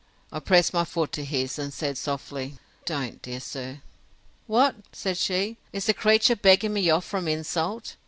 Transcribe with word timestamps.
I 0.31 0.39
pressed 0.39 0.73
my 0.73 0.83
foot 0.83 1.11
to 1.11 1.23
his, 1.23 1.59
and 1.59 1.71
said, 1.71 1.95
softly, 1.95 2.55
Don't, 2.85 3.21
dear 3.21 3.39
sir!—What! 3.39 4.77
said 4.91 5.15
she, 5.19 5.57
is 5.71 5.85
the 5.85 5.93
creature 5.93 6.35
begging 6.35 6.73
me 6.73 6.89
off 6.89 7.05
from 7.05 7.27
insult? 7.27 7.97